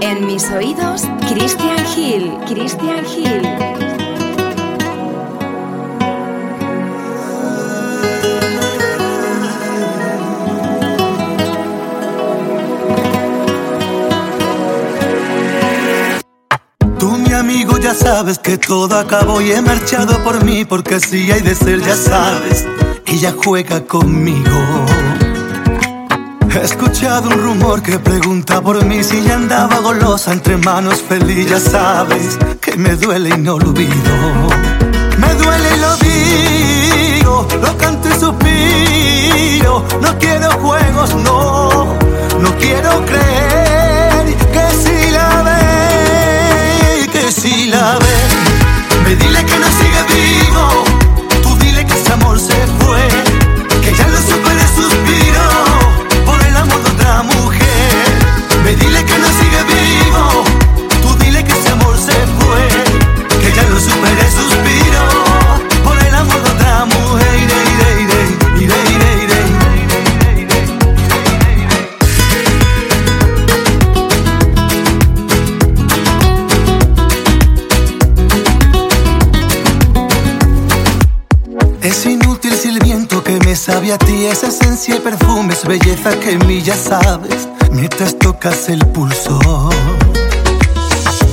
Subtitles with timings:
[0.00, 3.72] En mis oídos, Christian Hill, Christian Hill.
[17.42, 21.56] Amigo, ya sabes que todo acabó y he marchado por mí porque si hay de
[21.56, 22.64] ser, ya sabes,
[23.04, 24.91] ella juega conmigo.
[26.54, 31.48] He escuchado un rumor que pregunta por mí si ya andaba golosa entre manos feliz,
[31.48, 34.12] ya sabes que me duele y no lo olvido.
[35.16, 41.96] Me duele y lo digo, lo canto y suspiro, no quiero juegos, no,
[42.38, 49.66] no quiero creer que si la ve, que si la ve, me dile que no
[49.78, 50.84] sigue vivo,
[51.42, 53.08] tú dile que ese amor se fue,
[53.80, 55.42] que ya lo superé, suspiro.
[55.42, 55.81] por el
[57.22, 58.04] otra mujer.
[58.64, 60.44] Me dile que no sigue vivo,
[61.02, 62.68] tú dile que ese amor se fue,
[63.40, 65.02] que ya lo superé, suspiro
[65.84, 67.34] por el amor de otra mujer.
[67.42, 67.60] Iré,
[68.64, 68.80] iré,
[69.24, 69.42] iré.
[81.82, 85.21] Es inútil si el viento que me sabe a ti es esencia y perfume,
[85.66, 89.38] belleza que en mí ya sabes, mientras tocas el pulso.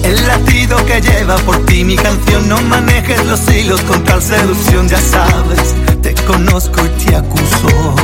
[0.03, 4.87] El latido que lleva por ti mi canción, no manejes los hilos con tal seducción,
[4.87, 7.95] ya sabes, te conozco y te acuso.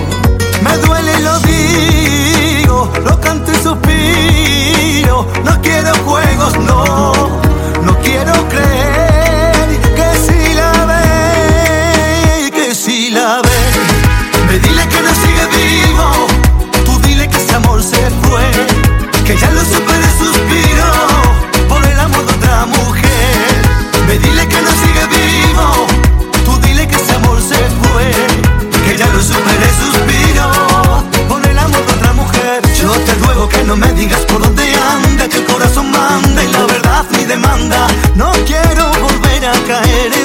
[0.61, 7.13] Me duele lo digo, lo canto y suspiro, no quiero juegos, no,
[7.83, 13.74] no quiero creer que si la ve, que si la ve,
[17.55, 18.51] amor se fue,
[19.23, 20.87] que ya lo superé, suspiro
[21.69, 23.61] por el amor de otra mujer.
[24.07, 25.87] Me dile que no sigue vivo,
[26.43, 28.11] tú dile que ese amor se fue,
[28.85, 30.51] que ya lo superé, suspiro
[31.29, 32.61] por el amor de otra mujer.
[32.81, 36.51] Yo te ruego que no me digas por dónde anda, que el corazón manda y
[36.51, 37.87] la verdad mi demanda.
[38.15, 40.24] No quiero volver a caer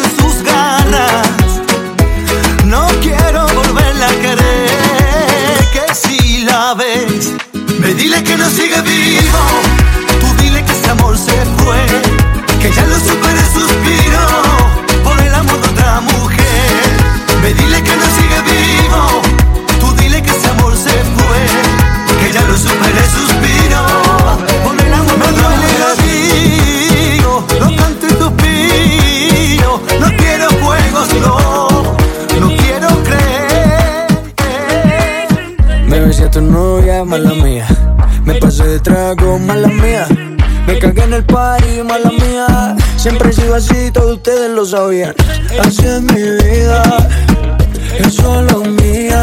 [43.60, 45.14] así, todos ustedes lo sabían.
[45.62, 46.82] Así es mi vida,
[47.98, 49.22] es solo mía.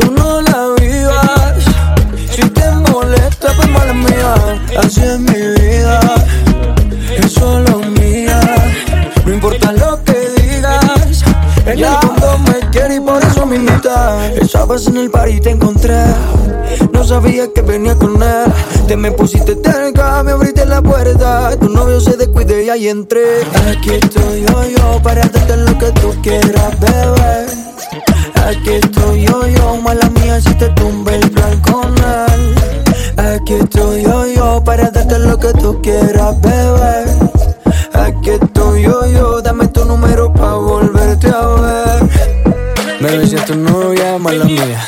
[0.00, 1.64] Tú no la vivas.
[2.30, 4.34] Si te molesta, pues mala mía.
[4.78, 6.00] Así es mi vida,
[7.16, 8.40] es solo mía.
[9.24, 11.24] No importa lo que digas.
[11.66, 14.26] En el fondo me quiere y por eso me invita.
[14.40, 16.04] Estabas en el bar y te encontré.
[16.92, 18.52] No sabía que venía con él.
[18.88, 21.54] Te me pusiste cerca, me abriste la puerta.
[21.60, 23.42] Tu novio se descuide y ahí entré.
[23.70, 27.46] Aquí estoy yo, yo, para darte lo que tú quieras, bebé.
[28.46, 32.54] Aquí estoy yo, yo, mala mía, si te tumba el plan con él.
[33.18, 37.04] Aquí estoy yo, yo, para darte lo que tú quieras, bebé.
[37.92, 42.10] Aquí estoy yo, yo, dame tu número pa' volverte a ver.
[43.00, 44.82] Me besé tu novia, mala mía.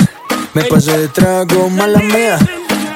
[0.55, 2.39] Me pasé de trago, mala mía.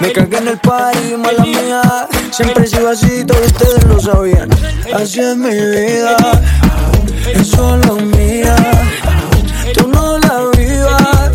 [0.04, 1.82] Me cagué en el party, mala mía.
[2.30, 4.50] Siempre he sido así, todos ustedes lo sabían.
[4.94, 6.16] Así es mi vida,
[7.32, 8.54] es solo mía.
[9.72, 11.30] Tú no la vivas.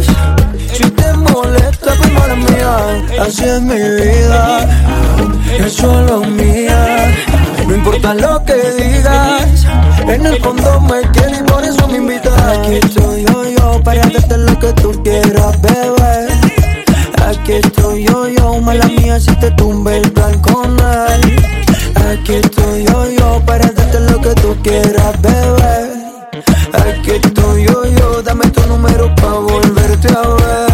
[0.72, 3.24] Si te molesta, pues mala mía.
[3.26, 4.68] Así es mi vida,
[5.58, 7.12] es solo mía.
[7.68, 9.66] No importa lo que digas,
[10.08, 12.40] en el fondo me quieres y por eso me invitas.
[12.40, 16.29] Aquí estoy yo, yo, para darte lo que tú quieras, bebé.
[17.30, 20.76] Aquí estoy yo, yo, mala mía, si te tumba el plan con.
[20.82, 25.94] Aquí estoy yo, yo, para darte lo que tú quieras, bebé.
[26.74, 30.70] Aquí estoy yo, yo, dame tu número pa' volverte a ver.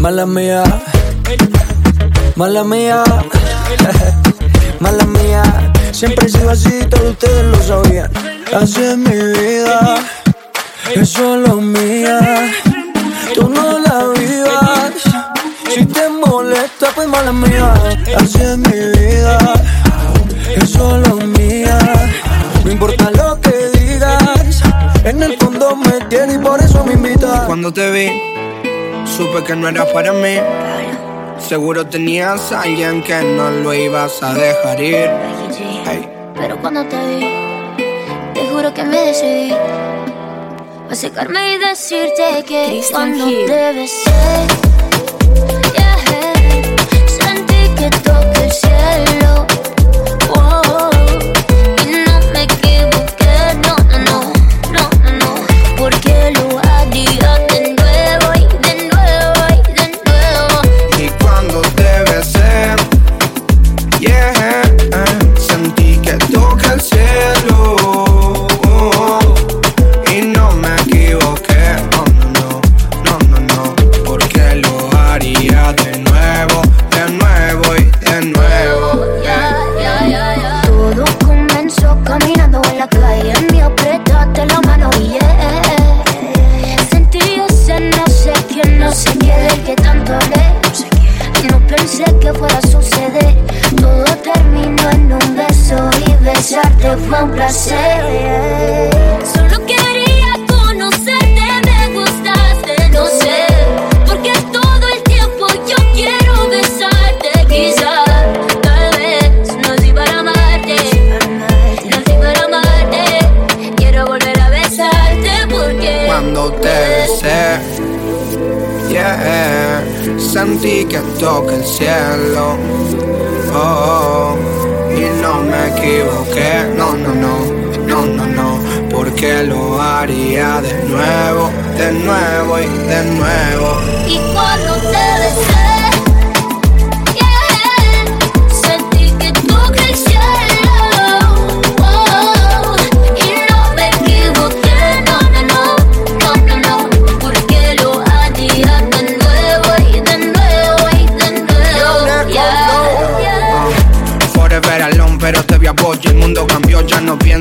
[0.00, 0.64] Mala mía,
[2.34, 3.04] mala mía,
[4.80, 5.72] mala mía.
[5.92, 8.10] Siempre he sido así, todos ustedes lo sabían.
[8.60, 9.98] Así mi vida,
[10.96, 12.50] es solo mía.
[13.34, 13.95] Tú no la.
[16.86, 17.74] Esto, pues mala mía.
[18.16, 19.38] Así es mi vida,
[20.56, 21.78] es solo mía.
[22.64, 24.62] No importa lo que digas,
[25.04, 27.40] en el fondo me tiene y por eso me invitas.
[27.42, 28.10] Cuando te vi,
[29.04, 30.38] supe que no era para mí.
[31.38, 35.10] Seguro tenías a alguien que no lo ibas a dejar ir.
[36.34, 37.84] Pero cuando te vi,
[38.34, 39.54] te juro que me decidí
[40.90, 44.65] acercarme y decirte que cuando te besé,
[47.86, 49.55] sentí que toqué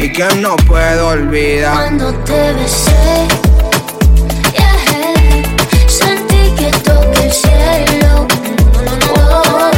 [0.00, 1.74] y que no puedo olvidar.
[1.74, 3.26] Cuando te besé,
[4.52, 8.28] yeah, sentí que toqué el cielo.
[9.16, 9.77] Oh, y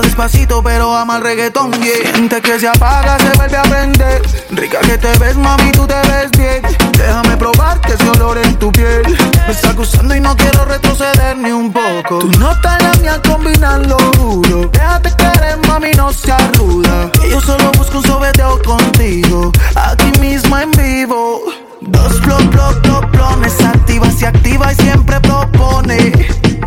[0.00, 2.12] Despacito, pero ama el reggaetón, yeah.
[2.14, 4.22] Siente que se apaga, se vuelve a prender.
[4.50, 6.62] Rica que te ves, mami, tú te ves bien.
[6.96, 9.02] Déjame probar que ese olor en tu piel.
[9.46, 12.20] Me está gustando y no quiero retroceder ni un poco.
[12.20, 14.70] Tú no estás la mía, combinan lo juro.
[14.72, 17.10] Déjate querer, mami, no seas ruda.
[17.28, 21.61] yo solo busco un sobeteo contigo, aquí mismo en vivo.
[21.88, 23.60] Dos plom, plom, plom, plomes.
[23.64, 26.12] Activa, se activa y siempre propone.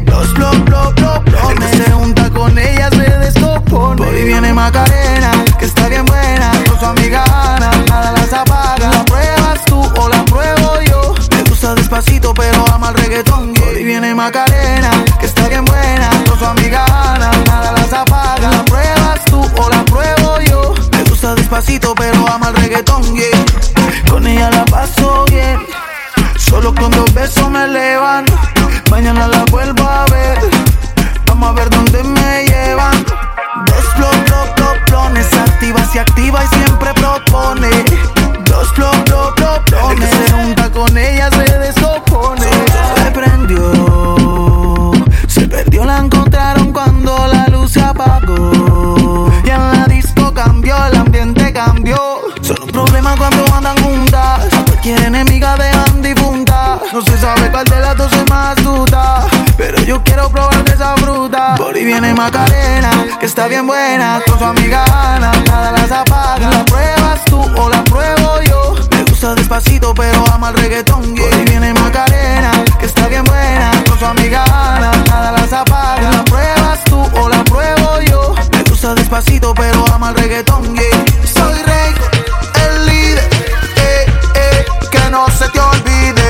[0.06, 1.72] Dos plom, plom, plom, plomes.
[1.72, 4.04] se junta con ella, se descompone.
[4.04, 6.52] Por viene Macarena, que está bien buena.
[6.68, 8.90] Con su amiga Ana, nada las apaga.
[8.90, 11.16] La pruebas tú o la pruebo yo.
[11.36, 13.54] Me gusta despacito, pero ama el reggaetón.
[13.54, 16.10] Por viene Macarena, que está bien buena.
[16.28, 18.52] Con su amiga Ana, nada las apaga.
[18.52, 20.74] La pruebas tú o la pruebo yo
[21.34, 23.04] despacito, pero ama el reggaetón.
[24.10, 25.60] Con ella la paso bien.
[26.38, 28.26] Solo con dos besos me elevan.
[28.92, 30.38] Mañana la vuelvo a ver.
[31.26, 33.04] Vamos a ver dónde me llevan.
[33.66, 34.10] Dos pro,
[34.56, 35.34] proplones.
[35.34, 37.70] Activa, se activa y siempre propone.
[38.46, 38.92] Dos pro,
[39.36, 39.92] proplones.
[39.92, 42.50] El que se junta con ella se descompone.
[42.96, 44.92] Se prendió.
[45.28, 49.32] Se perdió, la encontraron cuando la luz se apagó.
[49.44, 50.95] Y en la disco cambió la
[54.86, 55.06] juntas.
[55.06, 56.80] Cualquier enemiga dejan difunta.
[56.94, 59.28] No se sabe cuál de las dos es más astuta.
[59.58, 61.56] Pero yo quiero probar de esa fruta.
[61.56, 64.22] Por ahí viene Macarena, que está bien buena.
[64.28, 66.50] Con su amiga Ana, nada las apaga.
[66.52, 68.76] ¿La pruebas tú o la pruebo yo?
[68.92, 71.16] Me gusta despacito, pero ama el reggaetón.
[71.16, 73.72] Por ahí viene Macarena, que está bien buena.
[73.88, 76.12] Con su amiga Ana, nada las apaga.
[76.12, 78.36] ¿La pruebas tú o la pruebo yo?
[78.52, 80.76] Me gusta despacito, pero ama el reggaetón.
[81.34, 81.94] Soy rey,
[85.16, 86.30] no se te olvide.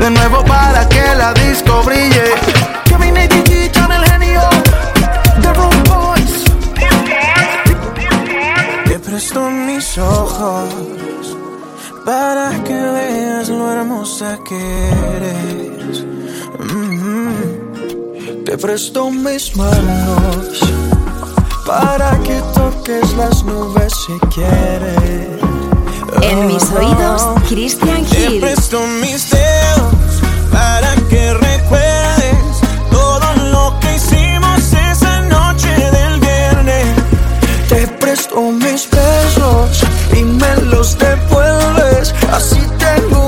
[0.00, 2.26] De nuevo para que la disco brille.
[2.98, 4.46] Mi Nate John el genio.
[5.42, 6.34] The Room Boys.
[8.88, 10.68] Te presto mis ojos
[12.04, 14.62] para que veas lo hermosa que
[15.16, 16.04] eres.
[16.58, 18.44] Mm-hmm.
[18.46, 20.60] Te presto mis manos
[21.66, 25.53] para que toques las nubes si quieres.
[26.22, 28.40] En mis oídos, Christian Te Hill.
[28.40, 36.86] presto mis dedos para que recuerdes todo lo que hicimos esa noche del viernes.
[37.68, 42.14] Te presto mis besos y me los devuelves.
[42.32, 43.23] Así tengo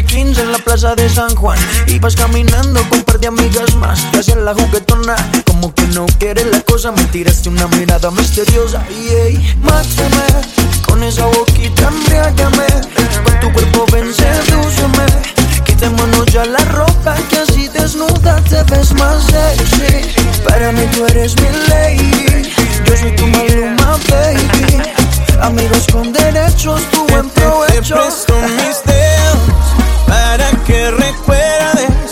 [0.00, 1.58] y 15 en la plaza de San Juan.
[1.86, 4.10] Ibas caminando con un par de amigas más.
[4.10, 5.16] Te hacían la juguetona.
[5.46, 6.92] Como que no quieres la cosa.
[6.92, 8.82] Me tiraste una mirada misteriosa.
[8.90, 10.26] Y ey, mátame.
[10.86, 12.66] Con esa boquita embriágame.
[13.24, 15.06] Con tu cuerpo ven, sedúceme.
[15.64, 17.14] Quitémonos ya la ropa.
[17.28, 20.12] Que así desnuda te ves más sexy.
[20.46, 22.52] Para mí tú eres mi lady.
[22.86, 24.82] Yo soy tu maluma, baby.
[25.42, 27.94] Amigos con derechos, tu buen provecho.
[27.94, 28.34] Te presto
[30.10, 32.09] para que recuerdes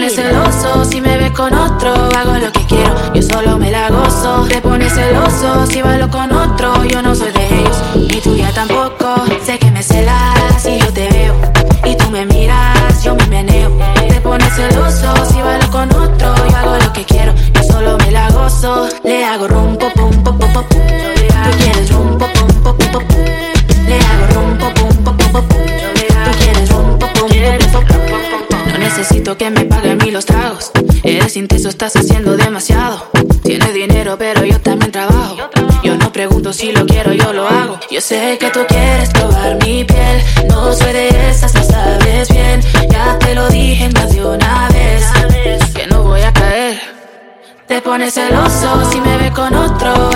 [0.00, 0.10] Hill.
[0.10, 2.08] celoso si me ves con otro.
[38.02, 40.22] sé que tú quieres probar mi piel.
[40.48, 42.60] No soy de esas, lo sabes bien.
[42.90, 45.04] Ya te lo dije más de una vez.
[45.72, 46.80] Que no voy a caer.
[47.66, 50.11] Te pones celoso si me ve con otro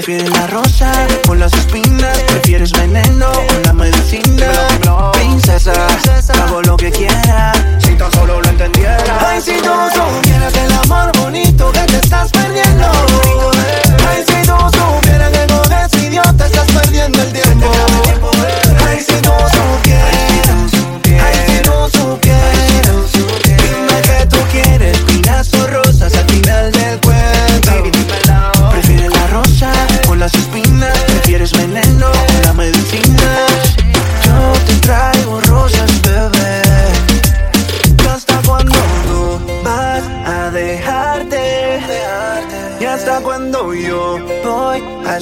[0.00, 0.29] prefieren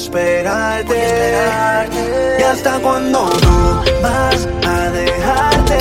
[0.09, 2.37] esperarte, esperarte.
[2.39, 5.79] Y hasta cuando tú vas a dejarte.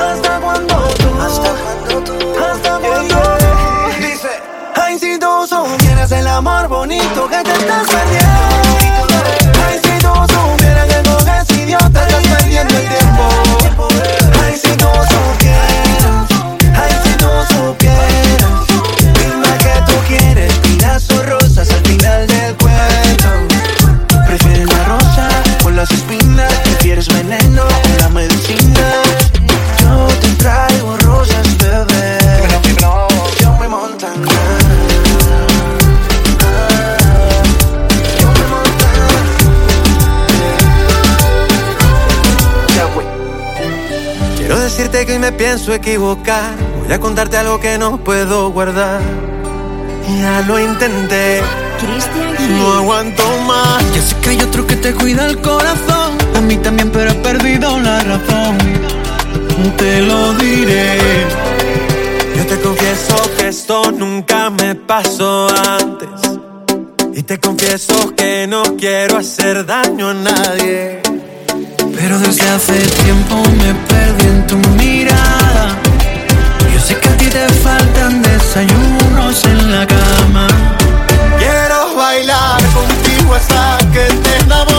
[0.00, 1.08] Hasta cuando tú.
[1.20, 2.14] Hasta cuando tú.
[2.38, 4.30] Hasta cuando tú Dice,
[4.74, 8.65] ay, si tú supieras el amor bonito que te estás perdiendo.
[45.36, 46.54] pienso equivocar.
[46.82, 49.00] Voy a contarte algo que no puedo guardar.
[50.20, 51.42] Ya lo intenté.
[52.58, 53.94] No aguanto más.
[53.94, 56.16] Ya sé que hay otro que te cuida el corazón.
[56.34, 58.58] A mí también, pero he perdido la razón.
[59.76, 60.98] Te lo diré.
[62.36, 66.38] Yo te confieso que esto nunca me pasó antes.
[67.14, 71.02] Y te confieso que no quiero hacer daño a nadie.
[71.96, 75.76] Pero desde hace tiempo me perdí en tu mirada.
[76.72, 80.46] Yo sé que a ti te faltan desayunos en la cama.
[81.38, 84.75] Quiero bailar contigo hasta que te enamores.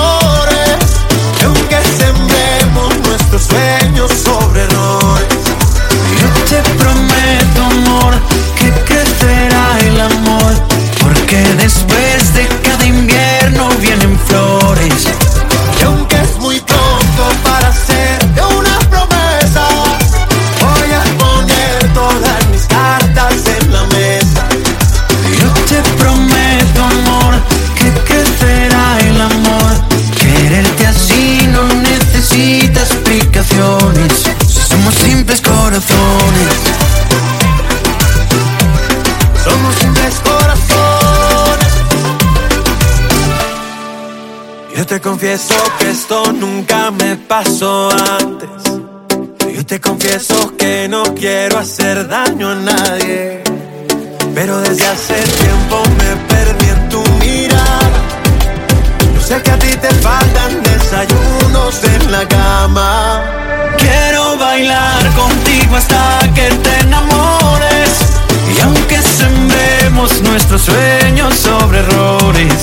[45.37, 48.49] Confieso que esto nunca me pasó antes.
[49.55, 53.43] Y te confieso que no quiero hacer daño a nadie.
[54.33, 57.99] Pero desde hace tiempo me perdí en tu mirada.
[59.13, 63.23] Yo sé que a ti te faltan desayunos en la cama.
[63.77, 67.91] Quiero bailar contigo hasta que te enamores.
[68.55, 72.53] Y aunque sembremos nuestros sueños sobre errores,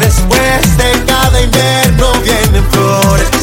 [0.00, 3.39] después de cada invierno vienen flores.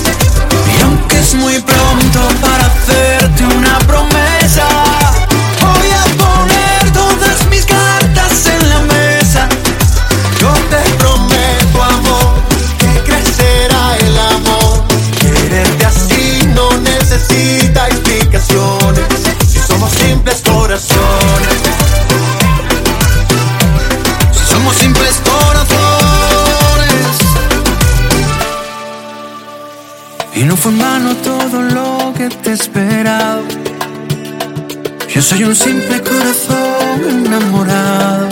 [35.27, 38.29] Soy un simple corazón enamorado.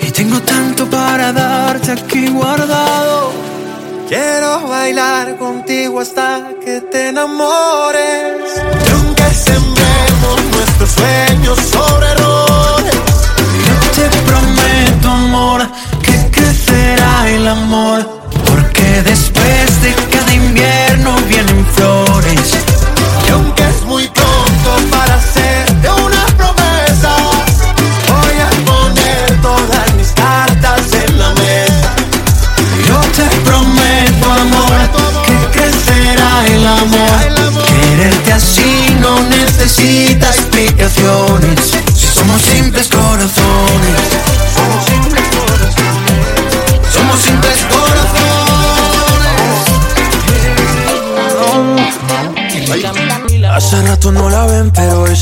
[0.00, 3.32] Y tengo tanto para darte aquí guardado.
[4.08, 5.33] Quiero bailar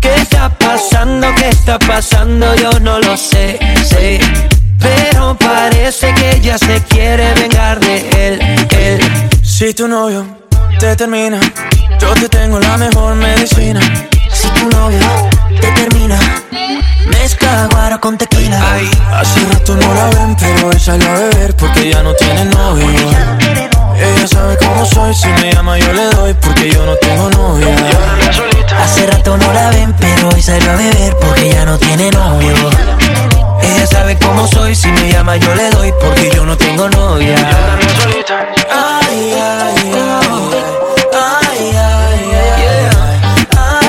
[0.00, 1.34] ¿Qué está pasando?
[1.34, 2.54] ¿Qué está pasando?
[2.56, 4.20] Yo no lo sé, sé.
[4.80, 9.00] Pero parece que ella se quiere vengar de él, él.
[9.42, 10.24] Si tu novio
[10.78, 11.40] te termina,
[12.00, 13.80] yo te tengo la mejor medicina.
[14.48, 15.00] Si tu novio
[15.60, 16.18] te termina,
[17.06, 18.58] mezcla guaro con tequila.
[19.12, 22.88] Hace rato no la ven, pero hoy salió a beber porque ya no tiene novio.
[23.96, 27.74] Ella sabe cómo soy, si me llama yo le doy porque yo no tengo novia.
[28.82, 32.54] Hace rato no la ven, pero hoy salió a beber porque ya no tiene novio.
[33.62, 37.36] Ella sabe cómo soy, si me llama yo le doy porque yo no tengo novia.
[38.70, 40.56] Ay, ay, ay, ay,
[41.12, 42.98] ay, ay, ay, ay,
[43.80, 43.87] Que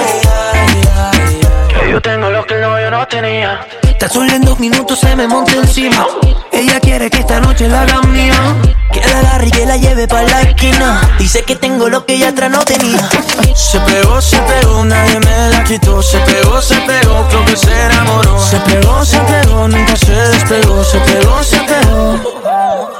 [1.90, 3.66] yo tengo lo que el novio no tenía.
[4.00, 6.06] Tan solo en dos minutos se me monta encima.
[6.52, 8.56] Ella quiere que esta noche la haga mía.
[8.92, 11.02] Que la agarre y que la lleve pa' la esquina.
[11.18, 13.10] Dice que tengo lo que ella atrás no tenía.
[13.56, 16.02] Se pegó, se pegó, nadie me la quitó.
[16.02, 18.40] Se pegó, se pegó, creo que se enamoró.
[18.40, 20.84] Se pegó, se pegó, nunca se despegó.
[20.84, 23.00] Se pegó, se pegó.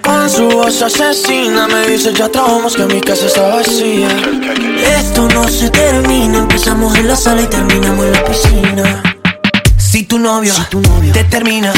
[0.21, 4.07] Con su voz asesina me dice ya trabajamos que mi casa está vacía.
[4.99, 9.03] Esto no se termina, empezamos en la sala y terminamos en la piscina.
[9.79, 10.53] Si tu novio,
[11.11, 11.73] te, termina,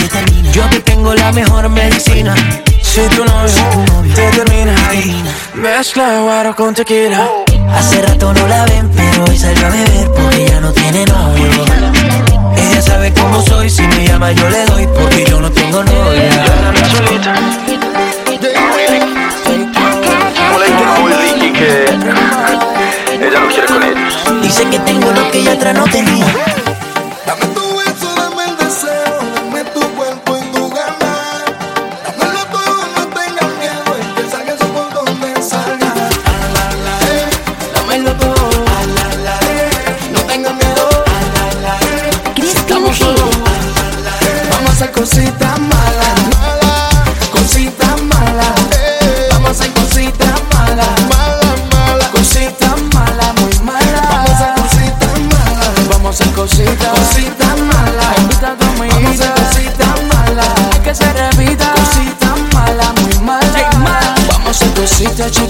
[0.52, 2.36] yo te tengo la mejor medicina.
[2.82, 4.76] Si tu novio, te termina,
[5.54, 7.26] mezcla guaro con tequila.
[7.74, 11.66] Hace rato no la ven, pero hoy salió a beber porque ya no tiene novio.
[12.58, 16.44] Ella sabe cómo soy, si me llama yo le doy porque yo no tengo novia.
[24.70, 26.63] Que tengo lo que ella atrás no tenía.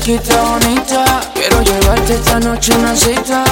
[0.03, 1.21] muchachita bonita.
[1.33, 3.43] Quiero llevarte esta noche una cita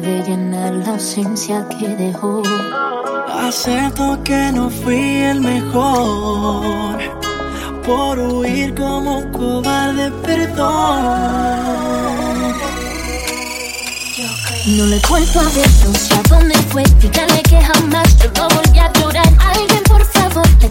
[0.00, 2.42] de llenar la ausencia que dejó.
[3.28, 6.98] Acepto que no fui el mejor
[7.84, 11.46] por huir como un cobarde, perdón.
[14.66, 18.78] No le cuento a ver entonces a dónde fue, dígale que jamás yo no volví
[18.78, 19.28] a llorar.
[19.38, 20.68] Alguien, por favor, le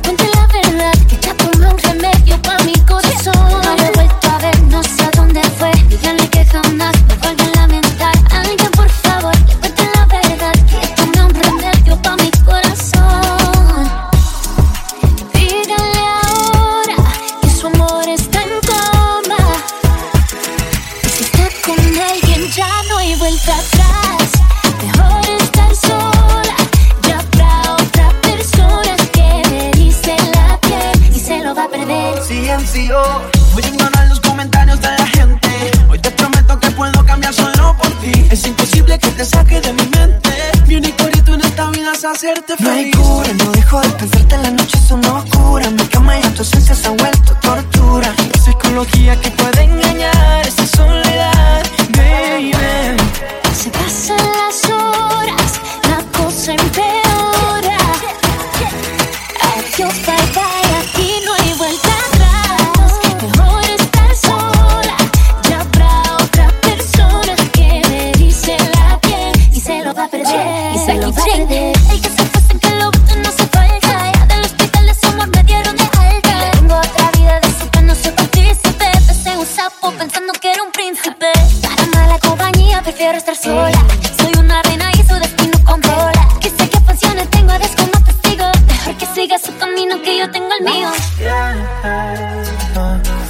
[89.85, 90.89] camino que yo tengo el mío.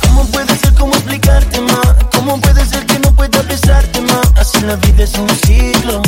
[0.01, 0.73] ¿Cómo puede ser?
[0.73, 1.95] ¿Cómo explicarte más?
[2.13, 4.31] ¿Cómo puede ser que no pueda besarte más?
[4.35, 6.01] Así la vida es un ciclo.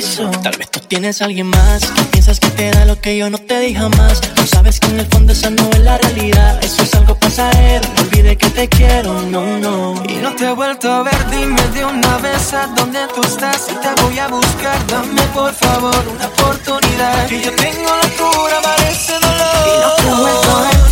[0.00, 1.80] Tal vez tú tienes a alguien más.
[1.82, 4.20] Tú piensas que te da lo que yo no te di jamás.
[4.20, 6.58] Tú sabes que en el fondo esa no es la realidad.
[6.64, 7.86] Eso es algo pasajero.
[7.94, 10.02] No olvide que te quiero, no, no.
[10.08, 11.30] Y no te he vuelto a ver.
[11.30, 13.68] Dime de una vez a dónde tú estás.
[13.70, 14.86] Y te voy a buscar.
[14.88, 17.28] Dame por favor una oportunidad.
[17.28, 19.64] Que yo tengo la cura para ese dolor.
[19.66, 20.83] Y no te he vuelto a ver.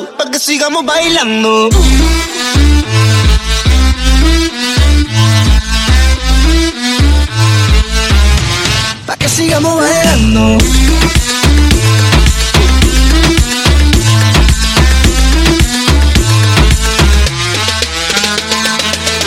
[0.00, 1.68] pa' que sigamos bailando.
[9.06, 10.58] Pa' que sigamos bailando.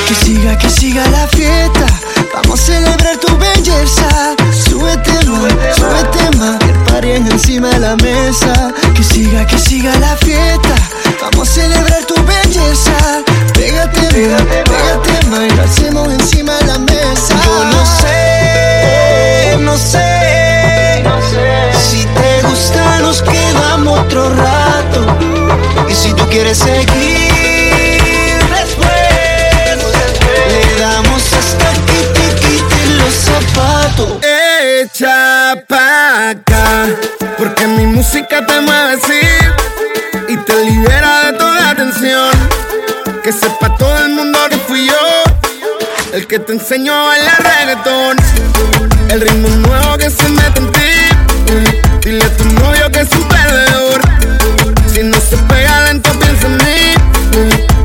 [0.08, 4.36] Que siga, que siga la fiesta Vamos a celebrar tu belleza.
[4.52, 6.60] Súbete más, súbete más.
[7.00, 8.74] Que el encima de la mesa.
[8.94, 10.76] Que siga, que siga la fiesta.
[11.22, 13.24] Vamos a celebrar tu belleza.
[13.54, 15.80] Pégate, pégate, pégate más.
[15.80, 17.36] Y encima de la mesa.
[17.72, 21.04] No sé, no sé.
[21.06, 21.90] No sé.
[21.90, 25.06] Si te gusta, nos quedamos otro rato.
[25.90, 27.45] Y si tú quieres seguir.
[33.98, 36.88] Echa pa' acá,
[37.38, 39.22] porque mi música te mueve así
[40.28, 42.32] y te libera de toda tensión.
[43.24, 48.18] Que sepa todo el mundo que fui yo, el que te enseñó a bailar reggaetón.
[49.10, 53.28] El ritmo nuevo que se mete en ti, dile a tu novio que es un
[53.28, 54.02] perdedor.
[54.94, 56.94] Si no se pega lento, piensa en mí.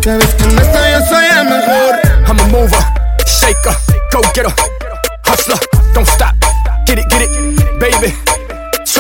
[0.05, 2.01] Sabes que no estoy, yo soy el mejor.
[2.27, 2.85] I'm a mover,
[3.27, 3.77] shaker,
[4.13, 4.53] go getter.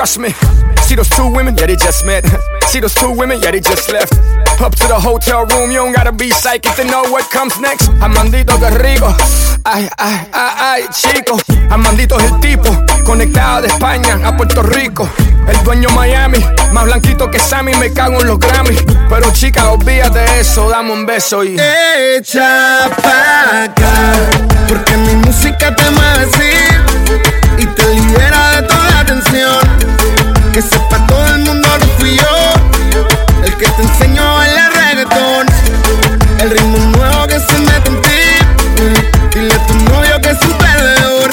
[0.01, 0.33] Trust me.
[0.89, 1.55] See those two women?
[1.59, 2.25] Yeah, they just met.
[2.69, 3.39] See those two women?
[3.43, 4.15] Yeah, they just left.
[4.59, 7.91] Up to the hotel room, you don't gotta be psychic to know what comes next.
[8.01, 9.15] Amandito rico.
[9.63, 11.39] Ay, ay, ay, ay, chico.
[11.69, 12.71] Amandito es el tipo,
[13.05, 15.07] conectado de España a Puerto Rico.
[15.47, 16.39] El dueño Miami,
[16.73, 18.83] más blanquito que Sammy, me cago en los Grammys.
[19.11, 21.59] Pero chica, olvídate eso, dame un beso y.
[21.61, 24.15] Echa pa' acá,
[24.67, 29.70] porque mi música te mueve así y te libera de toda tensión.
[30.53, 35.47] Que sepa todo el mundo que fui yo, el que te enseñó bailar reggaetón.
[36.41, 38.21] El ritmo nuevo que se mete en ti,
[39.33, 41.31] dile a tu novio que es un perdedor.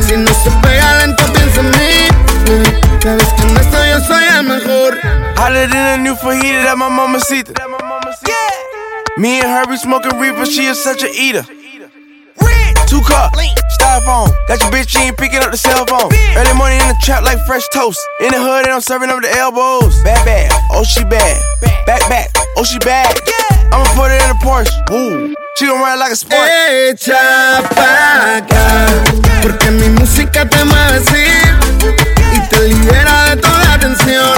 [0.00, 2.08] Si no se pega lento, piensa en mí.
[3.00, 4.98] Sabes que en esto yo soy el mejor.
[5.36, 7.44] Hotter than a new fajita that my mama see
[9.16, 11.46] Me and her be smoking reefer, she is such a eater.
[12.86, 13.32] Two cup,
[13.80, 14.30] styrofoam.
[14.46, 16.12] Got your bitch, she ain't picking up the cell phone.
[16.36, 17.98] Early morning in the trap like fresh toast.
[18.20, 20.02] In the hood, and I'm serving up the elbows.
[20.04, 21.40] Bad, bad, oh she bad.
[21.86, 23.18] Back, back, oh she bad.
[23.72, 24.70] I'ma put it in a Porsche.
[24.90, 25.34] Woo.
[25.56, 26.48] She gon' ride like a sport.
[26.70, 28.88] Echa pa' acá,
[29.42, 31.26] porque mi música te mueve así
[32.32, 34.34] y te libera de toda tensión.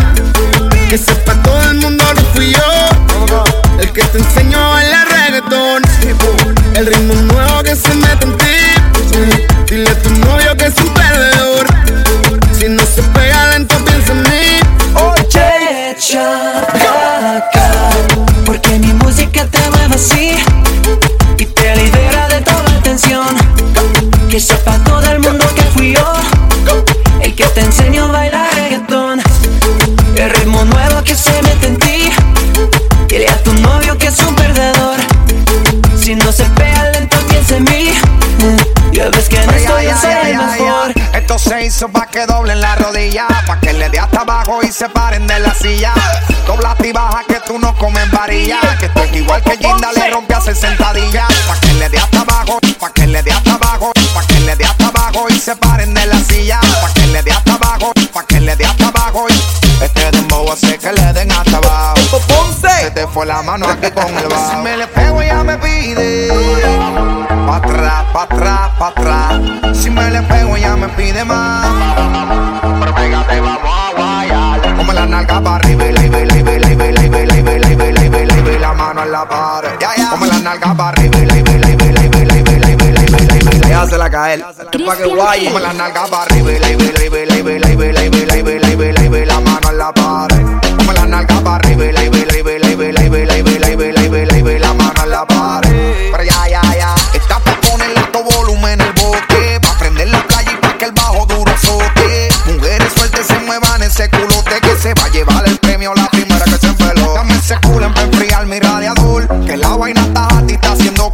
[0.89, 5.83] Que sepa todo el mundo que fui yo, el que te enseñó a bailar reggaetón.
[6.75, 8.36] El ritmo nuevo que se mete en
[24.47, 25.26] Sepa todo el mundo
[41.47, 44.89] se hizo pa' que doblen la rodilla, pa' que le dé hasta abajo y se
[44.89, 45.95] paren de la silla.
[46.47, 50.11] Dobla y baja que tú no comes varilla, que esto es igual que Ginda le
[50.11, 51.33] rompe a hacer sentadillas.
[51.47, 54.57] Pa' que le dé hasta abajo, pa' que le dé hasta abajo, pa' que le
[54.57, 56.61] dé hasta abajo y se paren de la silla.
[56.83, 60.51] Pa' que le dé hasta abajo, pa' que le dé hasta abajo y este dembow
[60.51, 61.97] hace que le den hasta abajo.
[62.61, 64.51] Se te fue la mano aquí con el bajo.
[64.51, 66.29] Si me le pego ya me pide.
[67.47, 69.36] Pa' atrás, pa' atrás, pa' atrás.
[69.77, 71.67] Si me le pego ya me pide más.
[72.81, 74.77] Pero pégate, vamos a guayar.
[74.77, 76.93] Como la nalga para arriba, y la, y la, y la, y la, y la,
[76.93, 79.03] y la, y la, y la, y la, y la, y la, y la mano
[79.03, 79.71] en la pared.
[80.11, 82.07] Como la nalga para arriba, y la, y la, y la, y la, y la,
[82.07, 84.17] y la, y la, y la, y la, y la, y la, la y la,
[84.17, 84.65] y la,
[85.19, 87.16] y la, y la, y la,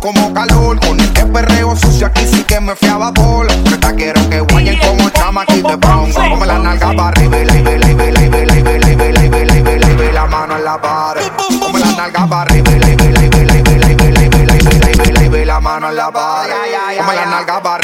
[0.02, 0.78] como calor.
[0.80, 3.46] Con este perreo sucio aquí sí que me fiaba por.
[3.64, 6.14] Yo te quiero que guayen como chama aquí de Bronx.
[6.14, 8.56] Como la nalga para arriba y la y la y la y la y la
[8.56, 8.60] y
[9.78, 11.22] la y la mano en la pared.
[11.62, 13.28] Como la nalga para arriba y la y la y y y
[15.36, 16.52] y y la mano en la pared.
[16.98, 17.81] Como la nalga para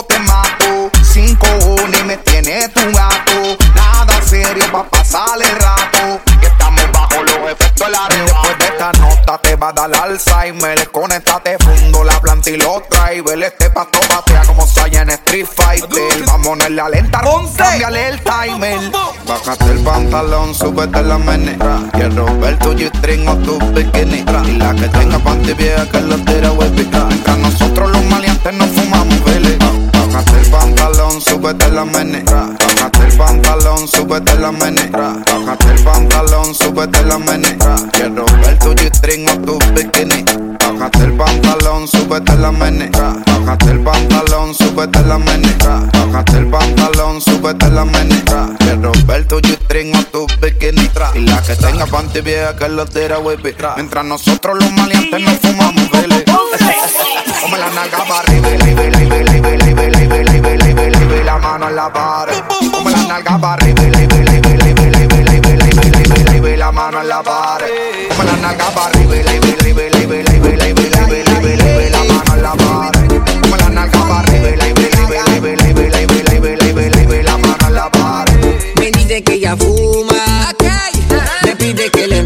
[0.00, 0.90] yo te mato.
[1.02, 3.56] Cinco cojones me tiene tu gato.
[3.74, 6.20] Nada serio pa' pasar el rato.
[6.40, 8.48] Que estamos bajo los efectos del arrebato.
[8.48, 10.90] Después de esta nota te va a dar Alzheimer.
[10.90, 13.42] Conéctate, fundo la planta y los driver.
[13.42, 16.24] Este pasto patea como Saya en Street Fighter.
[16.26, 17.20] Vamos a ponerle lenta,
[17.56, 18.92] cámbiale el timer.
[19.26, 21.80] Bájate el pantalón, súbete la menera.
[21.92, 24.24] Quiero ver tu G-string o tu bikini.
[24.46, 26.88] Y la que tenga panty vieja que lo tira webby.
[27.08, 28.99] Mientras nosotros los maleantes no fumamos
[31.50, 32.48] súbete la menera.
[32.58, 35.16] Bájate el pantalón, súbete la menera.
[35.26, 37.74] Bájate el pantalón, súbete la menera.
[37.92, 40.24] Quiero ver tu G-string o tu bikini.
[40.60, 43.16] Bájate el pantalón, súbete la menera.
[43.26, 45.90] Bájate el pantalón, súbete la menera.
[45.92, 48.48] Bájate el pantalón, súbete la menera.
[48.60, 50.88] Quiero ver tu G-string o tu bikini.
[51.14, 53.56] Y la que tenga panty vieja que lo tira wavy.
[53.74, 56.24] Mientras nosotros los maleantes no fumamos vele.
[57.42, 59.59] Como la nalga para arriba,
[61.30, 62.42] la, mano en la pared.
[62.72, 64.66] Como la nalga para arriba, y la, y y y y y y
[66.38, 67.68] y y mano en la pared.
[68.08, 70.84] Como la nalga para arriba, y la, y y y y y y y y
[72.10, 72.52] mano en la.
[73.42, 75.66] Como la nalga para arriba, y la, y y y y y
[76.20, 78.74] y y y mano en la pared.
[78.78, 80.52] Me dice que ella fuma,
[81.44, 82.22] me pide que le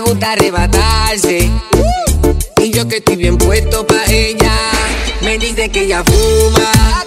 [0.00, 1.50] gusta arrebatarse.
[2.62, 4.39] Y yo que estoy bien puesto pa' ella.
[5.50, 7.02] Me dice que ella fuma.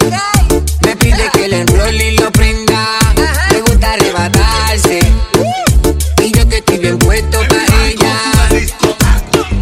[0.82, 2.98] Me pide que le enrolle y lo prenda.
[3.50, 5.00] Me gusta arrebatarse.
[6.22, 8.20] Y yo que estoy bien puesto pa' ella.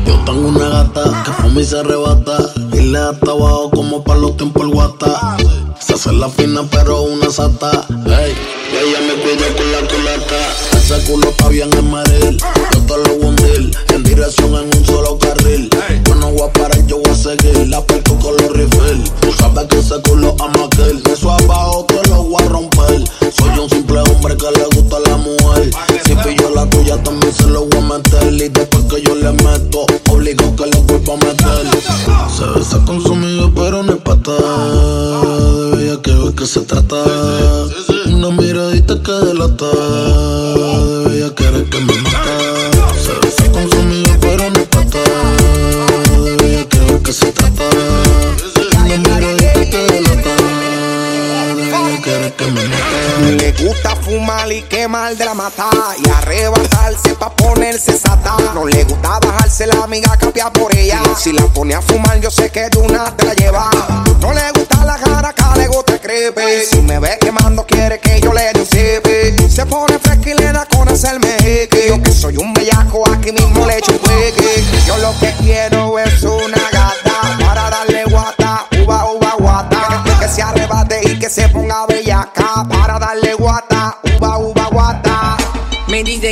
[0.05, 2.39] Yo tengo una gata que fuma y se arrebata.
[2.73, 5.37] Y le hasta abajo como para los tiempos el guata.
[5.79, 7.87] Se hace la fina, pero una sata.
[7.89, 8.35] Hey,
[8.73, 10.77] y ella me cuida con la culata.
[10.77, 12.43] Ese culo está bien en Madrid.
[12.73, 12.82] Yo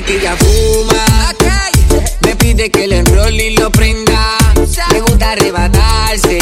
[0.01, 1.35] dice que ella fuma.
[2.23, 4.37] Me pide que le enrolle y lo prenda.
[4.93, 6.39] Me gusta arrebatarse.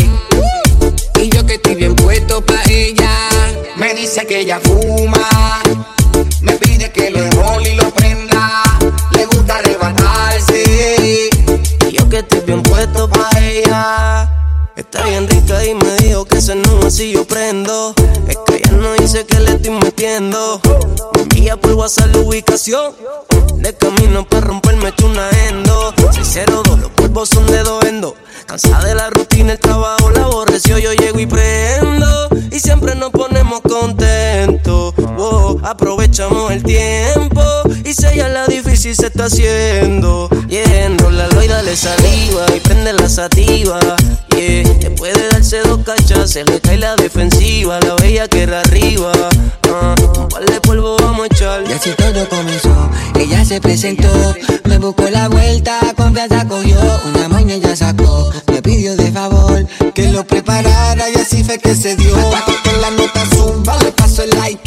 [1.20, 3.10] Y yo que estoy bien puesto pa' ella.
[3.76, 5.62] Me dice que ella fuma
[6.40, 8.64] Me pide que le enrolle y lo prenda
[9.12, 11.30] Le gusta arrebatarse
[11.88, 14.28] Y yo que estoy bien puesto pa' ella.
[14.74, 17.94] Está bien rica y me dijo que se no así yo prendo.
[18.28, 20.60] Es que ella no dice que le estoy metiendo.
[21.14, 22.94] Me envía por WhatsApp la ubicación.
[36.18, 37.42] Aprovechamos el tiempo.
[37.84, 40.28] Y si ella la difícil se está haciendo.
[40.48, 42.46] Yeah, enrólalo y dale saliva.
[42.56, 43.78] Y prende la sativa.
[44.30, 47.78] Yeah, después de darse dos cachas, se le cae la defensiva.
[47.80, 49.12] La bella que era arriba.
[49.70, 51.64] Ah, un par de polvo vamos a echar.
[51.68, 54.08] Y así todo comenzó, ella se presentó,
[54.64, 60.12] me buscó la vuelta, confianza cogió, una maña ella sacó, me pidió de favor que
[60.12, 62.14] lo preparara y así fue que se dio.
[62.30, 64.57] Pa' que la nota suba, le paso el lighter,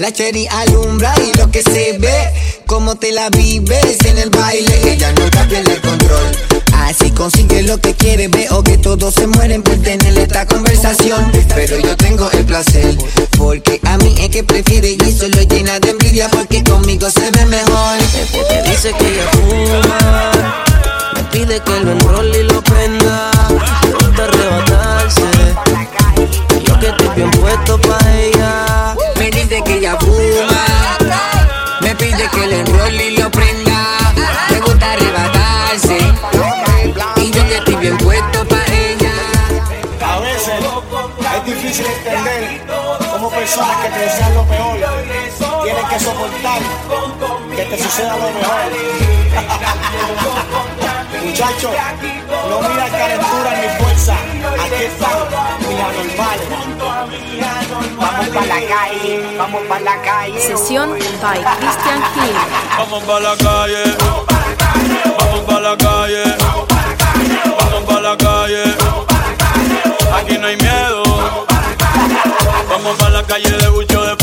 [0.00, 2.32] la cherry alumbra y lo que se ve,
[2.66, 6.26] como te la vives en el baile, ella nunca pierde el control.
[6.72, 11.30] Así consigue lo que quiere, veo que todos se mueren por tener esta conversación.
[11.54, 12.96] Pero yo tengo el placer,
[13.36, 17.30] porque a mí es que prefiere y eso lo llena de envidia, porque conmigo se
[17.30, 17.98] ve mejor.
[18.48, 20.32] Te dice que ella fuma.
[21.14, 23.30] Me pide que lo enrolle y lo prenda.
[23.82, 25.22] Le gusta arrebatarse.
[26.64, 28.89] Yo que estoy bien puesto pa' ella.
[29.40, 30.98] Me dice que ella fuma,
[31.80, 33.96] me pide que le enrolle y lo prenda.
[34.50, 35.98] Me gusta arrebatarse,
[37.16, 39.14] y yo que estoy bien puesto pa' ella.
[40.06, 40.60] A veces
[41.36, 42.66] es difícil entender
[43.10, 44.78] cómo personas que desean lo peor
[45.70, 46.60] tienen que soportar
[47.54, 48.70] que te suceda lo mejor.
[51.24, 51.70] Muchachos,
[52.48, 54.14] no mira calentura ni fuerza.
[54.64, 55.18] Aquí están
[55.60, 56.48] mis anormales.
[57.96, 60.40] Vamos pa' la calle, vamos pa' la calle.
[60.40, 62.36] Sesión by Christian Hill.
[62.78, 63.96] Vamos pa' la calle.
[65.18, 66.24] Vamos pa' la calle.
[67.60, 68.64] Vamos pa' la calle.
[70.16, 71.02] Aquí no hay miedo.
[72.68, 74.19] Vamos pa' la calle de Bucho de.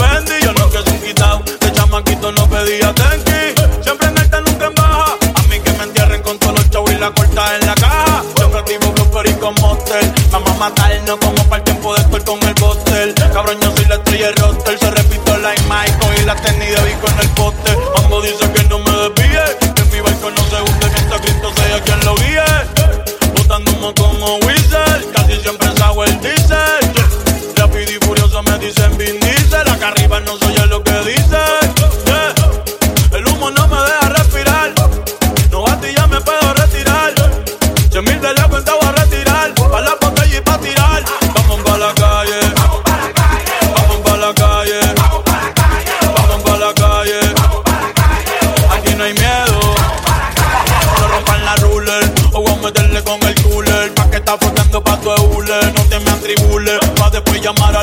[0.47, 1.43] Yo no que soy un quitado.
[1.59, 3.83] De chamaquito no pedía tenki.
[3.83, 5.17] Siempre en alta, nunca en baja.
[5.35, 8.23] A mí que me entierren con todos los chavos y la corta en la caja.
[8.33, 10.13] Siempre activo con y con monster.
[10.31, 13.13] Vamos a matarnos como para el tiempo de estar con el bóster.
[13.33, 14.79] Cabrón, yo la estrella roster.
[14.79, 17.77] Se repito la Michael y la tenis de Vico en el poste.
[17.97, 18.91] Mambo dice que no me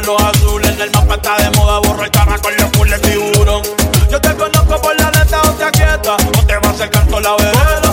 [0.00, 0.70] los azules.
[0.70, 3.62] En el mapa está de moda, borra el cara con los pules tiburón.
[4.10, 7.22] Yo te conozco por la neta, o te aquietas, o te va a acercar con
[7.22, 7.83] la bebé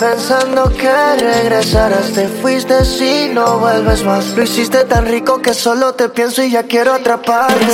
[0.00, 4.28] Pensando que regresarás, te fuiste si no vuelves más.
[4.34, 7.66] Lo hiciste tan rico que solo te pienso y ya quiero atraparte.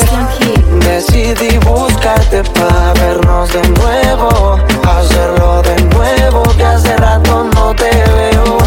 [0.80, 4.58] Decidí buscarte para vernos de nuevo,
[4.88, 8.58] hacerlo de nuevo, que hace rato no te veo.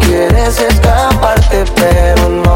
[0.00, 2.49] Quieres escaparte, pero no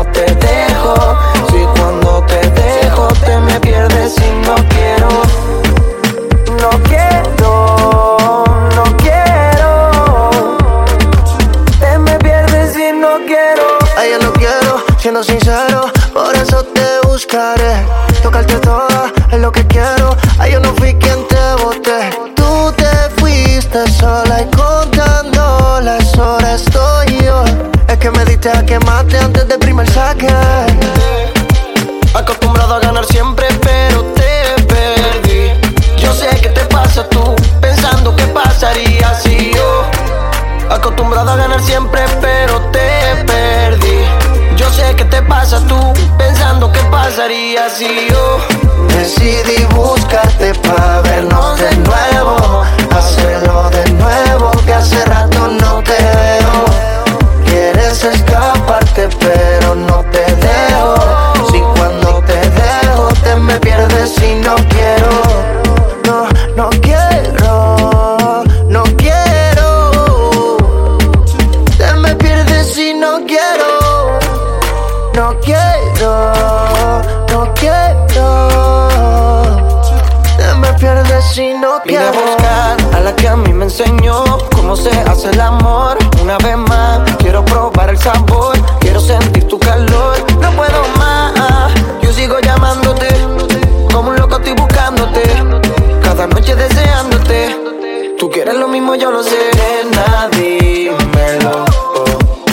[98.44, 99.38] Quieres lo mismo, yo lo sé.
[99.56, 101.64] Nena, dímelo,
[101.94, 102.04] oh,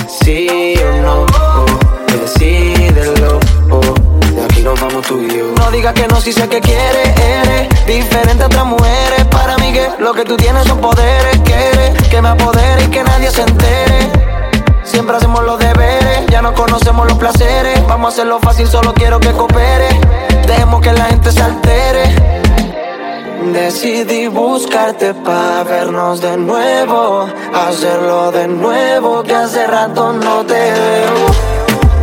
[0.07, 1.65] sí o no, oh,
[2.07, 3.37] decídelo,
[3.69, 3.81] oh,
[4.33, 5.51] de aquí nos vamos tú y yo.
[5.57, 9.25] No digas que no, si sé que quieres, eres diferente a otras mujeres.
[9.31, 13.03] Para mí que lo que tú tienes son poderes, quieres que me apodere y que
[13.03, 14.11] nadie se entere.
[14.85, 17.85] Siempre hacemos los deberes, ya no conocemos los placeres.
[17.85, 19.89] Vamos a hacerlo fácil, solo quiero que coopere.
[20.47, 22.40] Dejemos que la gente se altere
[23.41, 31.25] Decidí buscarte para vernos de nuevo, hacerlo de nuevo que hace rato no te veo.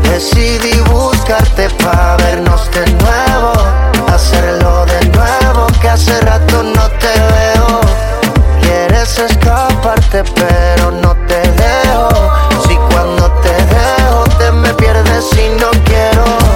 [0.02, 3.52] Decidí buscarte para vernos de nuevo,
[4.08, 7.80] hacerlo de nuevo que hace rato no te veo.
[8.60, 12.08] Quieres escaparte pero no te dejo.
[12.66, 16.47] Si cuando te dejo te me pierdes y no quiero.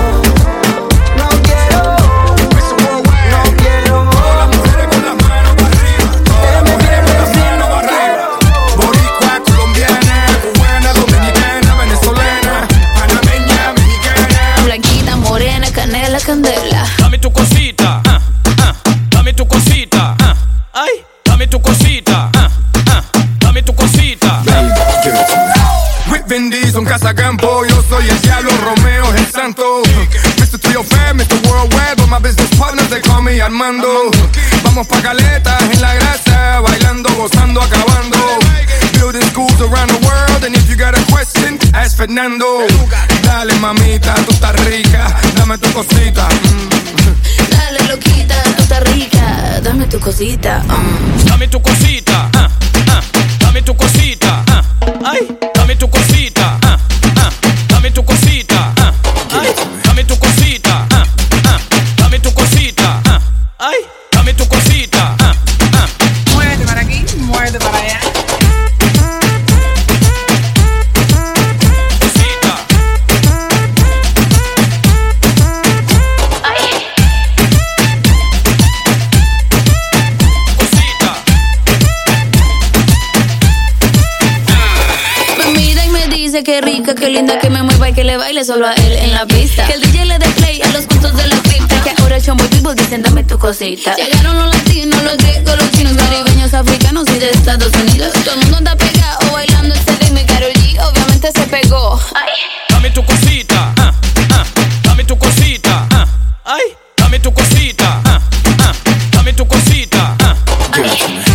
[33.35, 34.11] Me Armando.
[34.65, 38.19] Vamos pa' caletas en la grasa, bailando, gozando, acabando.
[38.95, 42.67] Building schools around the world, and if you got a question, ask Fernando.
[43.23, 45.07] Dale mamita, tú estás rica,
[45.37, 46.29] dame tu cosita.
[46.29, 47.51] mm.
[47.51, 49.61] Dale, loquita, tú estás rica.
[49.63, 50.63] Dame tu cosita.
[50.69, 51.27] mm.
[51.27, 52.49] Dame tu cosita, ah,
[52.89, 53.03] ah,
[53.39, 54.63] dame tu cosita, ah,
[55.05, 56.59] ay, dame tu cosita,
[86.33, 88.93] dice que rica, que linda, que me mueva y que le baile solo a él
[88.93, 89.67] en la pista.
[89.67, 91.83] Que el DJ le dé play a los gustos de la cripta.
[91.83, 93.95] Que ahora el chombo y people dicen dame tu cosita.
[93.97, 98.13] Llegaron los latinos, los griegos, los chinos, caribeños, africanos y de Estados Unidos.
[98.25, 102.01] Todo el mundo anda pegado bailando este ritmo y Karol G obviamente se pegó.
[102.15, 102.33] Ay.
[102.71, 103.93] Dame tu cosita, ah,
[104.31, 104.45] ah,
[104.85, 106.07] dame tu cosita, ah,
[106.45, 106.63] ay,
[106.97, 108.21] dame tu cosita, ah,
[108.59, 108.73] ah,
[109.13, 111.32] dame tu cosita, ah.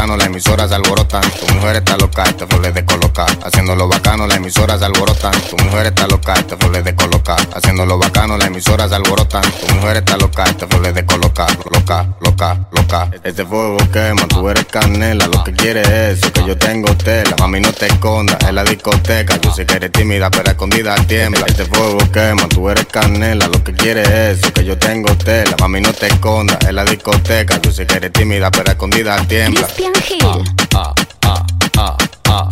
[0.00, 1.20] Bacano, la emisora se alborotan.
[1.20, 3.28] Tu mujer está loca, te fue de colocar.
[3.44, 5.32] Haciendo lo bacano, la emisora se alborotan.
[5.42, 7.40] Tu mujer está loca, te fue de colocar.
[7.54, 9.42] Haciendo lo bacano, la emisora se alborotan.
[9.42, 11.50] Tu mujer está loca, te fue de colocar.
[11.70, 13.10] Loca, loca, loca.
[13.22, 15.26] Este fuego quema, tú eres canela.
[15.26, 17.36] Lo que quieres es que yo tengo tela.
[17.38, 19.36] Mami, no te escondas, en la discoteca.
[19.36, 21.44] Yo sé que eres tímida, pero escondida tiembla.
[21.46, 23.48] Este fuego quema, tú eres canela.
[23.48, 25.56] Lo que quieres es que yo tengo tela.
[25.60, 27.60] Mami, no te escondas, en la discoteca.
[27.60, 29.68] Yo sé que eres tímida, pero escondida tiembla.
[29.94, 30.44] Hill.
[30.74, 30.92] Ah,
[31.24, 31.44] ah,
[31.78, 31.96] ah,
[32.28, 32.48] ah.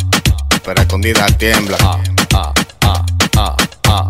[0.63, 1.77] Pero escondida tiembla.
[1.81, 1.97] Ah,
[2.33, 3.03] ah, ah,
[3.37, 3.55] ah,
[3.87, 4.07] ah.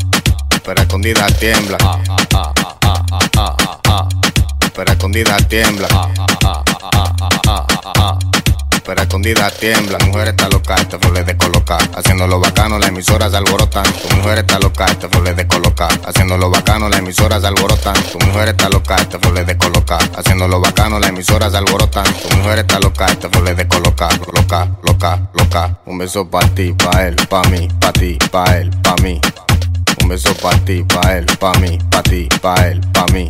[0.63, 1.77] Pero escondida tiembla.
[1.82, 2.53] Ah, ah, ah,
[2.84, 4.07] ah, ah, ah, ah.
[4.75, 5.88] Pero escondida tiembla.
[5.91, 6.63] Ah, ah, ah,
[6.93, 7.13] ah,
[7.47, 8.38] ah, ah, ah.
[8.89, 9.99] Pero escondida tiembla.
[9.99, 11.79] Mujer está loca, te fue de colocar.
[11.95, 13.83] Haciendo lo bacano, la emisora se alborotan.
[13.83, 15.91] Tu mujer está loca, te fue de colocar.
[16.07, 17.93] Haciendo lo bacano, la emisora se alborotan.
[18.11, 20.01] Tu mujer está loca, te fue de colocar.
[20.17, 22.03] Haciendo lo bacano, la emisora se alborotan.
[22.03, 24.19] Tu mujer está loca, te fue de colocar.
[24.33, 25.79] Loca, loca, loca.
[25.85, 29.21] Un beso pa' ti, pa' él, pa' mí, pa' ti, pa' él, pa' mí.
[30.01, 33.29] Un beso pa' ti, pa' él, pa' mí, pa' ti, pa' él, pa' mí.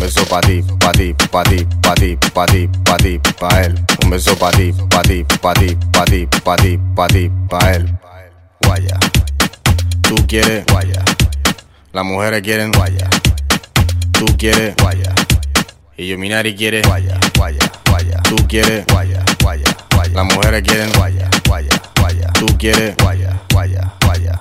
[0.00, 3.20] Un beso pa' ti, pa' ti, pa' ti, pa' ti, pa' ti, pa' ti,
[3.60, 3.74] él.
[4.02, 6.26] Un beso pa' ti, ti, ti,
[7.12, 7.30] ti.
[8.64, 8.98] Guaya.
[10.00, 11.04] Tú quieres guaya.
[11.92, 13.10] Las mujeres quieren guaya.
[14.12, 15.14] Tú quieres guaya.
[16.16, 18.22] Minari quiere guaya, guaya, guaya.
[18.22, 20.14] Tú quieres guaya, guaya, guaya.
[20.14, 22.32] Las mujeres quieren guaya, guaya, guaya.
[22.38, 24.40] Tú quieres guaya, guaya, guaya.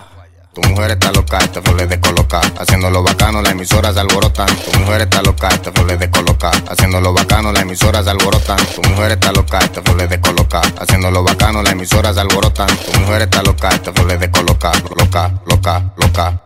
[0.53, 2.41] Tu mujer está loca, este flow le descoloca.
[2.59, 4.47] Haciéndolo bacano, las emisoras se alborotan.
[4.47, 6.49] Tu mujer está loca, este flow le descoloca.
[6.67, 8.57] Haciéndolo bacano, las emisoras se alborotan.
[8.75, 10.61] Tu mujer está loca, este flow le descoloca.
[10.79, 12.67] Haciéndolo bacano, las emisoras se alborotan.
[12.67, 14.71] Tu mujer está loca, este flow le descoloca.
[14.95, 16.41] Loca, loca, loca.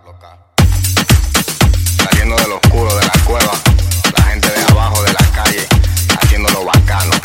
[2.04, 3.54] Saliendo del oscuro de la cueva.
[4.18, 5.68] La gente de abajo de la calle.
[6.22, 7.16] Haciéndolo bacano.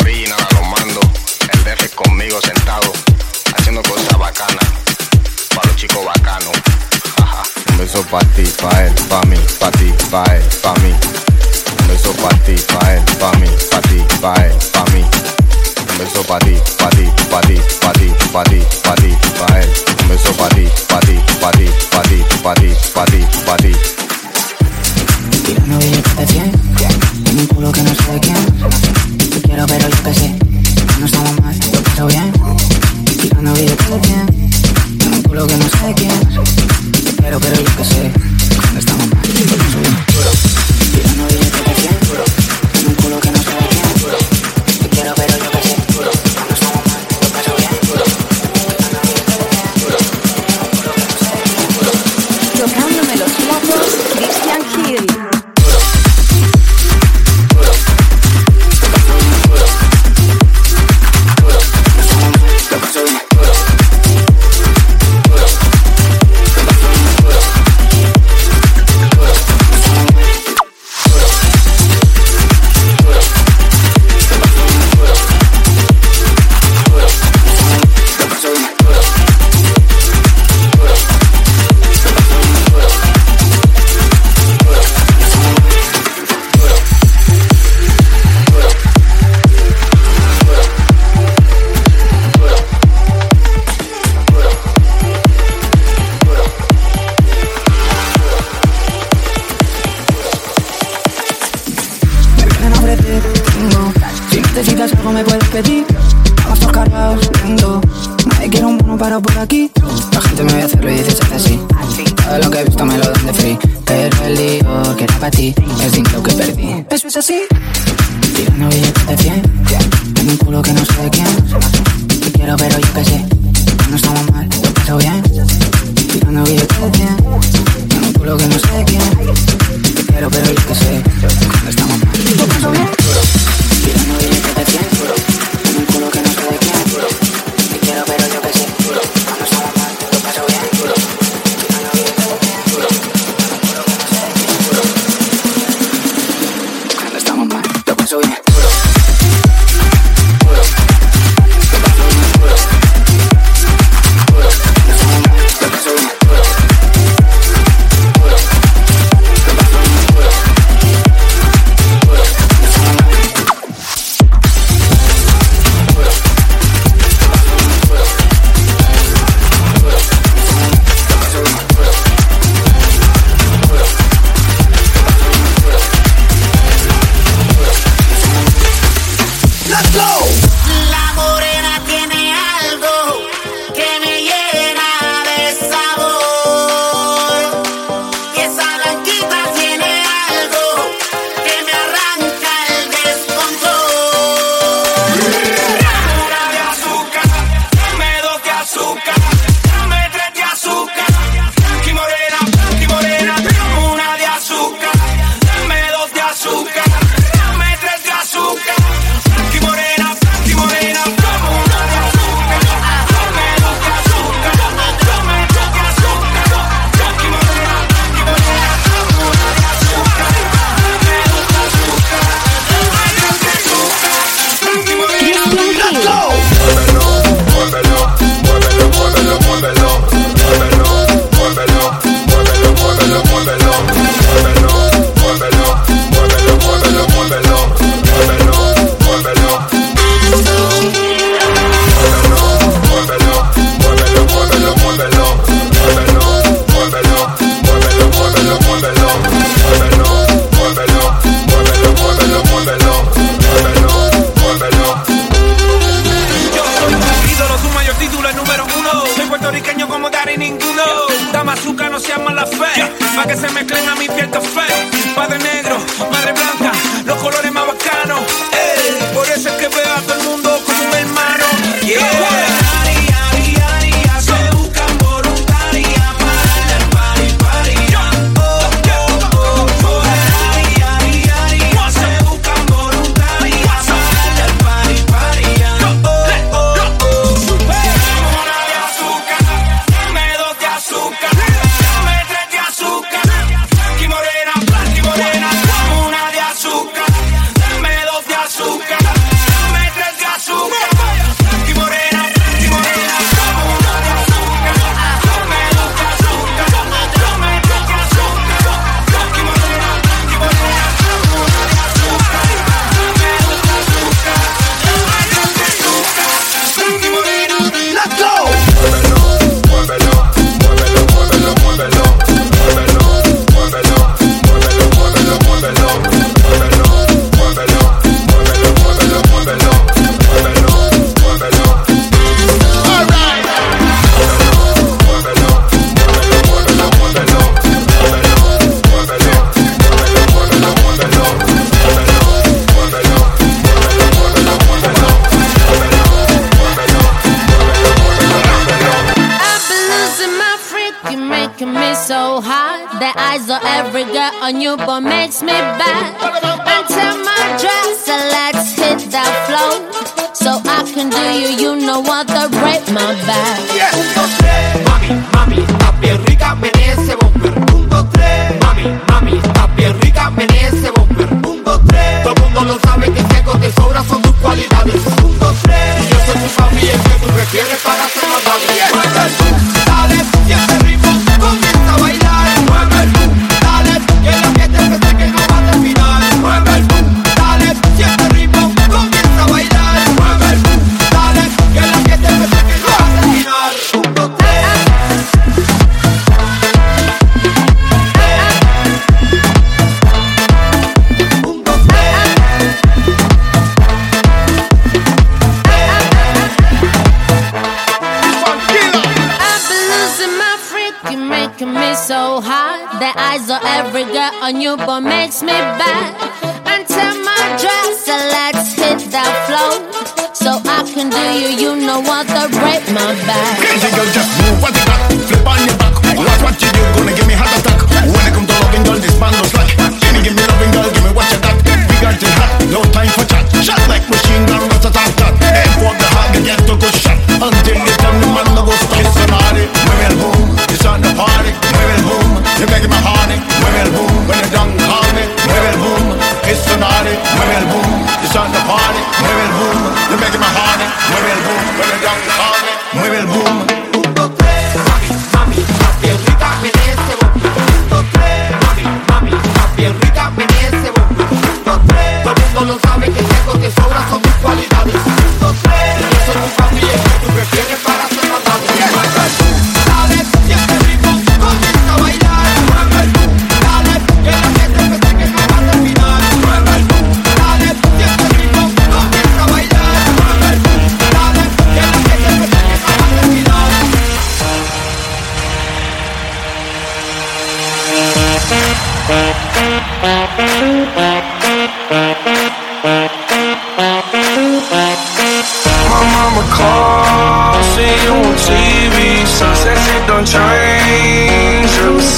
[0.00, 1.06] Original a los mandos.
[1.50, 2.92] El DF conmigo sentado.
[3.56, 4.63] Haciendo cosas bacanas.
[5.92, 6.56] Bacanos.
[7.18, 7.42] Jaja.
[7.70, 10.92] Un beso pa' ti, pa' él, pa' mí, pa' ti, pa' él, pa' mí.
[11.80, 15.02] Un beso pa' ti, pa' él, pa' mí, pa' ti, pa' él, pa' mí.
[15.02, 19.60] Un beso pa' ti, pa' ti, pa' ti, pa' ti, pa' ti, pa' ti, pa'
[19.60, 19.68] él.
[20.00, 23.56] Un beso pa' ti, pa' ti, pa' ti, pa' ti, pa' ti, pa' ti, pa'
[23.56, 23.72] ti.
[25.44, 26.52] Tirando billetes de 100
[27.26, 28.36] En un culo que no sé de quién
[29.18, 30.34] Te quiero pero yo que sé
[30.98, 32.32] No estamos mal, lo paso bien
[33.20, 34.43] Tirando billetes de 100
[35.34, 36.10] Culo que no sé quién
[37.02, 38.12] Te quiero pero yo que sé
[38.72, 39.22] No estamos mal,
[39.58, 39.96] paso bien
[40.94, 42.43] Tirando billetes de 100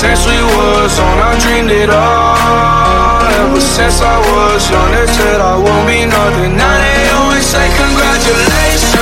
[0.07, 3.27] since we was on, I dreamed it all.
[3.43, 6.57] Ever since I was young, they said I won't be nothing.
[6.57, 8.95] Now they always say congratulations.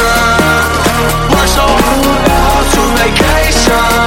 [1.29, 4.04] Work so hard, out to vacation.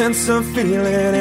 [0.00, 1.19] sense of feeling